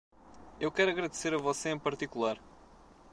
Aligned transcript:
Eu 0.59 0.71
quero 0.71 0.89
agradecer 0.89 1.31
a 1.31 1.37
você 1.37 1.69
em 1.69 1.77
particular. 1.77 2.39